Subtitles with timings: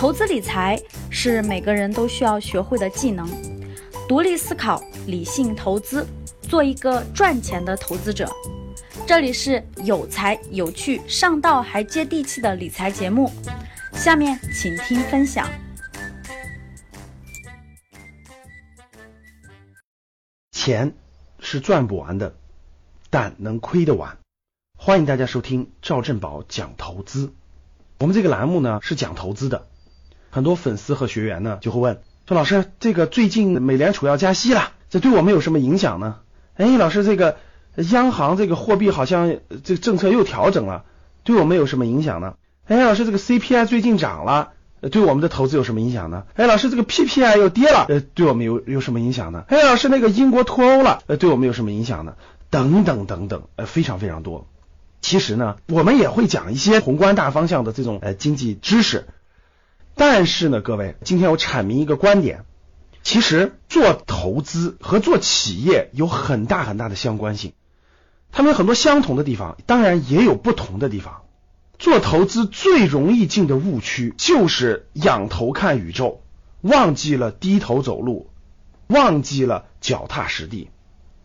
[0.00, 3.28] 投资理财是每个人都需要学会的技能，
[4.08, 6.06] 独立思考，理性投资，
[6.40, 8.26] 做一个赚钱的投资者。
[9.06, 13.30] 这里是有才有趣、上道还接地气的理财节目，
[13.92, 15.46] 下面请听分享。
[20.52, 20.94] 钱
[21.40, 22.34] 是赚不完的，
[23.10, 24.16] 但能亏得完。
[24.78, 27.34] 欢迎大家收听赵振宝讲投资。
[27.98, 29.66] 我们这个栏目呢是讲投资的，
[30.30, 36.16] 很多粉丝和学员呢就会问说：“老师，这个最近美联储要加息了，这对我们有什么影响呢？”
[36.56, 37.36] 哎，老师，这个
[37.90, 40.84] 央行这个货币好像这个政策又调整了，
[41.24, 42.34] 对我们有什么影响呢？
[42.66, 44.52] 哎，老师，这个 CPI 最近涨了，
[44.90, 46.24] 对我们的投资有什么影响呢？
[46.34, 49.44] 哎，老师，这个 PPI 又跌了，呃，对我们有有什么影响呢？
[49.48, 52.14] 哎，老师，那个英国脱欧了，呃，对我们有什么影响呢？
[52.50, 54.46] 等等等等，呃，非常非常多。
[55.00, 59.06] 其实呢，我们也会讲一些宏观大方向的这种呃经济知识，
[60.00, 62.46] 但是呢，各位，今天我阐明一个观点，
[63.02, 67.52] 其实做投资和做企业有很大很大的相关性，
[68.32, 71.20] 他们有很多相同的地方，当然也有不同的地方。
[71.78, 76.22] 做投资最容易进的误区就是仰头看宇宙，
[76.62, 78.30] 忘记了低头走路，
[78.86, 80.70] 忘记了脚踏实地。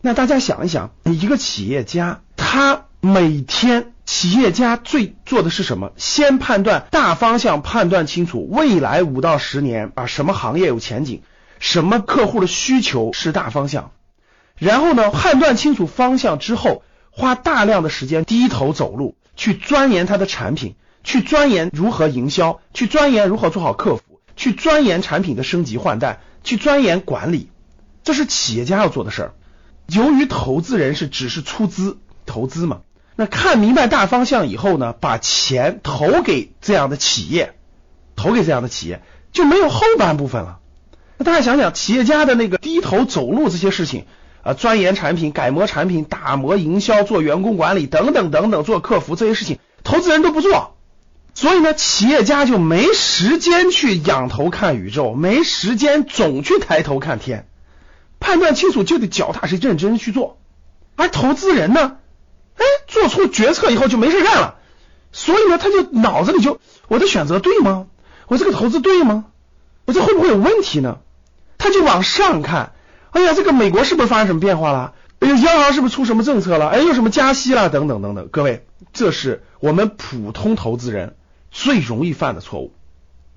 [0.02, 2.82] 那大家想一想，你一个企业家他。
[3.00, 5.92] 每天，企业家最做的是什么？
[5.96, 11.22] 先判断大方向，判断清楚未来五到十年啊，什么行业有前景，
[11.58, 13.90] 什么客户的需求是大方向。
[14.56, 27.50] 然后呢，判断清楚方向之后，花大量的时间低头走路，去钻研他的产品，去钻研如何营销，去钻研如何做好客服，去钻研产品的升级换代，去钻研管理。
[28.04, 29.34] 这是企业家要做的事儿。
[29.88, 32.82] 由于投资人是只是出资投资嘛。
[33.18, 37.54] 那看明白大方向以后呢，把钱投给这样的企业，
[38.14, 40.58] 投给这样的企业就没有后半部分了。
[41.16, 44.04] 那大家想想，企业家的那个低头走路这些事情
[44.42, 50.76] 啊，钻研产品、改模产品、打磨营销、做员工管理等等等等，做客服这些事情，投资人都不做，
[51.32, 57.48] 所以呢，企业家就没时间去仰头看宇宙，没时间总去抬头看天，
[58.20, 60.38] 判断清楚就得脚踏实地、认真去做，
[60.96, 61.96] 而投资人呢？
[62.56, 64.56] 哎，做出决策以后就没事干了，
[65.12, 67.86] 所以呢，他就脑子里就我的选择对吗？
[68.28, 69.26] 我这个投资对吗？
[69.84, 70.98] 我这会不会有问题呢？
[71.58, 72.72] 他就往上看，
[73.10, 74.94] 哎呀，这个美国是不是发生什么变化了？
[75.20, 76.68] 哎呀，央行是不是出什么政策了？
[76.68, 77.70] 哎，有什么加息了？
[77.70, 78.28] 等等等等。
[78.30, 81.16] 各位，这是我们普通投资人
[81.50, 82.72] 最容易犯的错误。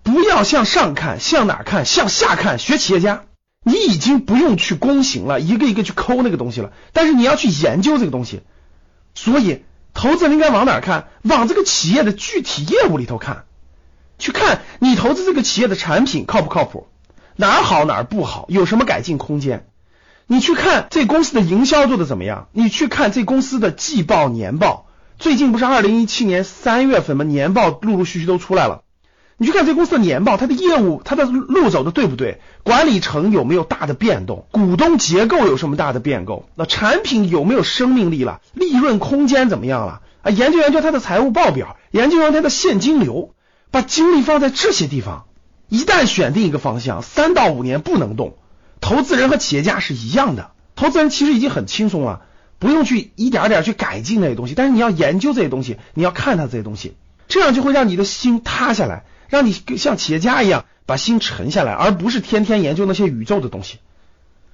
[0.03, 1.85] 不要向上看，向哪看？
[1.85, 2.57] 向下看。
[2.57, 3.23] 学企业家，
[3.63, 8.41] 你已经不用去攻行了，一个一个去抠那个东西了，但是你要去研究这个东西。
[9.15, 11.07] 所以，投资人应该往哪看？
[11.23, 13.45] 往这个企业的具体业务里头看，
[14.17, 16.87] 去看你投资这个企业的产品靠不靠谱，
[17.35, 19.67] 哪儿好哪儿不好，有什么改进空间？
[20.27, 22.47] 你去看这公司的营销做的怎么样？
[22.51, 24.85] 你去看这公司的季报、年报，
[25.17, 27.23] 最近不是二零一七年三月份吗？
[27.23, 28.83] 年报陆陆续续都出来了。
[29.39, 32.41] 你去看这公司的年报，它的业务，它的路走的对不对？
[32.63, 34.45] 管理层有没有大的变动？
[34.51, 36.49] 股东结构有什么大的变构？
[36.55, 38.41] 那产品有没有生命力了？
[38.53, 40.01] 利润空间怎么样了？
[40.23, 43.33] 啊，研究研究它的财务报表，研究研究它的现金流，
[43.71, 45.25] 把精力放在这些地方。
[45.69, 48.35] 一旦选定一个方向，三到五年不能动。
[48.81, 52.23] 投资人和企业家是一样的，投资人其实已经很轻松了，
[52.59, 56.95] 不用去一点点去改进那些东西，但是你要研究这些东西，你要看它这些东西，
[57.29, 59.05] 这样就会让你的心塌下来。
[59.29, 63.77] 让你像企业家一样把心沉下来，而不是天天研究那些宇宙的东西。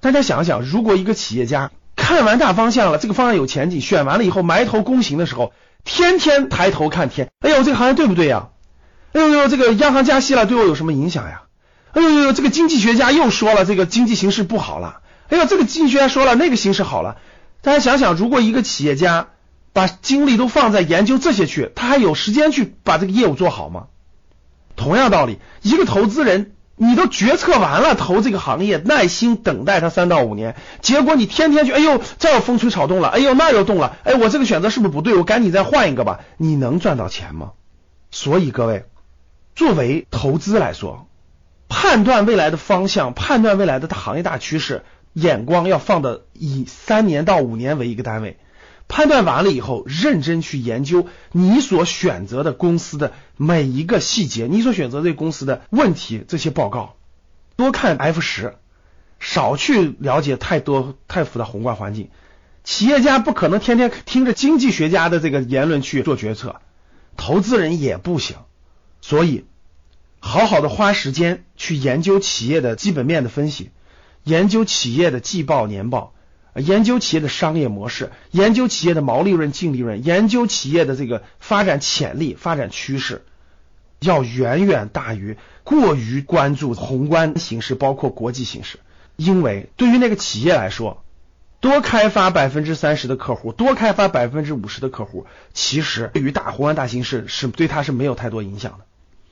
[0.00, 8.48] 大家想想，如果一个企业家看完大方向了，这个方向有前景，选完了以后埋头躬行的时候，天天抬头看天，哎呦，这个行业对不对呀？
[9.12, 11.44] 哎呦呦，这个央行加息了，对我有什么影响呀？
[11.92, 15.00] 哎呦呦，这个经济学家又说了，这个经济形势不好了。
[15.30, 17.16] 哎呦，这个经济学家说了，那个形势好了。
[17.62, 19.28] 大家想想，如果一个企业家
[19.72, 23.86] 把精力都放在研究这些去，他还有时间去把这个业务做好吗？
[24.76, 35.14] 同样道理，一个投资人，你都决策完了投这个行业，耐心等待它三到五年，结果你天天去，哎呦，这又风吹草动了，哎呦，那又动了，哎，我这个选择是不是不对？
[35.14, 36.20] 我赶紧再换一个吧。
[36.36, 37.52] 你能赚到钱吗？
[38.10, 38.84] 所以各位，
[39.54, 41.08] 作为投资来说，
[41.68, 44.84] 判断未来的方向，判断未来的行业大趋势，
[45.14, 48.38] 眼光要放的以三年到五年为一个单位。
[48.88, 56.96] 判断完了以后，认真去研究你所选择的公司的每一个细节，你所选择这公司的问题，这些报告，
[57.56, 58.54] 多看 F 十，
[59.18, 62.10] 少去了解太多太复杂宏观环境。
[62.62, 66.60] 企业家不可能天天听着经济学家的这个言论去做决策，
[67.16, 68.36] 投资人也不行。
[69.00, 69.44] 所以，
[70.18, 73.70] 好好的花时间去研究企业的基本面的分析，
[74.24, 76.12] 研究企业的季报年报，
[76.56, 83.24] 研究企业的商业模式，研究企业的毛利润、净利润，研究企业的这个发展潜力、发展趋势，
[84.00, 88.78] 要远远大于过于关注宏观形势，包括国际形势。
[89.16, 91.02] 因为对于那个企业来说，
[91.60, 98.84] 多开发百分之三十的客户，多开发百分之五十的客户，其实对于大宏观大形势是对它是没有太多影响的。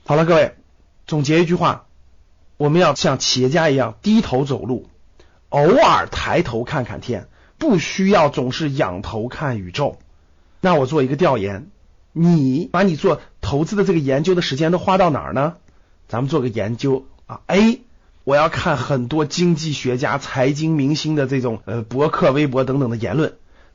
[0.04, 0.54] 好了，各位，
[1.06, 1.86] 总结一句话，
[2.56, 4.88] 我们要像企业家一样低头走路，
[5.54, 7.28] 偶尔抬头看看天，
[7.58, 9.98] 不需要总是仰头看宇宙。
[10.60, 11.70] 那我做一个调研，
[12.12, 15.54] 你把你做投资的这个研究的时间都花到哪儿呢？
[16.08, 17.82] 咱们做个研究啊，A。
[18.24, 23.34] 我要看很多经济学家、财经明星的这种呃博客、微博等等的言论。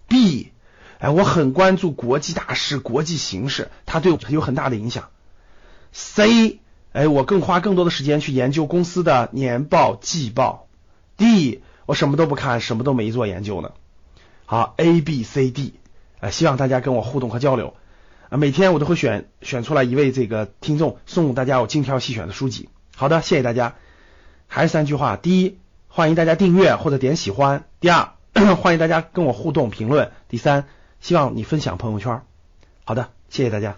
[0.09, 0.51] B，
[0.97, 5.09] 哎，我很关注国际大事、国际形势，它对我有很大的影响。
[5.93, 6.59] C，
[6.91, 10.65] 哎，我更花更多的时间去研究公司的年报、季报。
[11.19, 13.73] D，我什么都不看，什么都没做研究呢。
[14.45, 15.75] 好，A、B、C、D，
[16.21, 17.75] 呃，希望大家跟我互动和交流
[18.29, 18.37] 啊。
[18.37, 22.69] 每天我都会选选出来一位这个听众，送大家我精挑细选的书籍。
[22.95, 23.75] 好的，谢谢大家。
[24.47, 28.13] 还是三句话：第一，欢迎大家订阅或者点喜欢；第二，
[28.55, 30.67] 欢迎大家跟我互动评论；第三，
[31.01, 32.21] 希望你分享朋友圈。
[32.85, 33.77] 好的，谢谢大家。